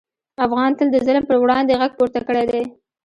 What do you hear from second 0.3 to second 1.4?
افغان تل د ظلم پر